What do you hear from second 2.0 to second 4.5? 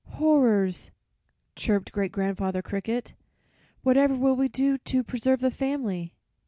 grandfather Cricket. 'Whatever will we